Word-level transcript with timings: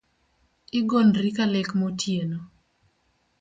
Igondri 0.79 1.29
ka 1.35 1.45
lek 1.53 1.69
motieno 1.79 2.39